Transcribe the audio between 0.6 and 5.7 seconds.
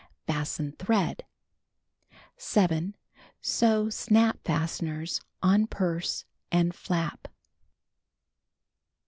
thread. 7. Sew snap fasteners on